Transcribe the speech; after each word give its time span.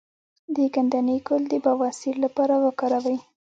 د 0.55 0.57
ګندنه 0.73 1.15
ګل 1.27 1.43
د 1.49 1.53
بواسیر 1.65 2.15
لپاره 2.25 2.55
وکاروئ 2.65 3.19